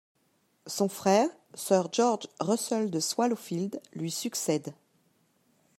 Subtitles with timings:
[0.65, 4.73] Son frère, Sir George Russell de Swallowfield, lui succède.